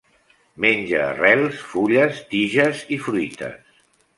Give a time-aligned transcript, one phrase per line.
[0.63, 3.81] Menja arrels, fulles, tiges i fruites.